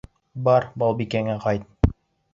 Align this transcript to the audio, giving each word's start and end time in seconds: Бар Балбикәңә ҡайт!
Бар 0.47 0.65
Балбикәңә 0.83 1.37
ҡайт! 1.47 1.93